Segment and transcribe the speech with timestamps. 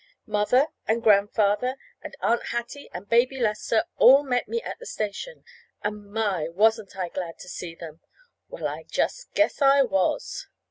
[0.25, 5.43] Mother and Grandfather and Aunt Hattie and Baby Lester all met me at the station.
[5.83, 6.47] And, my!
[6.49, 7.99] wasn't I glad to see them?
[8.49, 10.47] Well, I just guess I was!